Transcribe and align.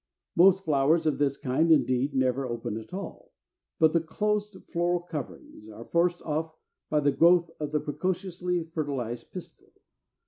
Most 0.35 0.65
flowers 0.65 1.05
of 1.05 1.19
this 1.19 1.37
kind, 1.37 1.71
indeed, 1.71 2.15
never 2.15 2.47
open 2.47 2.75
at 2.75 2.91
all; 2.91 3.33
but 3.77 3.93
the 3.93 4.01
closed 4.01 4.57
floral 4.73 5.01
coverings 5.01 5.69
are 5.69 5.85
forced 5.85 6.23
off 6.23 6.55
by 6.89 7.01
the 7.01 7.11
growth 7.11 7.51
of 7.59 7.71
the 7.71 7.79
precociously 7.79 8.63
fertilized 8.63 9.31
pistil. 9.31 9.67